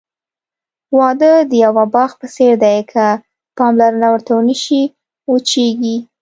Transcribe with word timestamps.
واده 0.97 1.31
د 1.49 1.51
یوه 1.65 1.83
باغ 1.93 2.11
په 2.19 2.27
څېر 2.35 2.53
دی، 2.63 2.77
که 2.91 3.05
پاملرنه 3.57 4.07
ورته 4.11 4.31
ونشي، 4.35 4.83
وچېږي. 5.31 5.97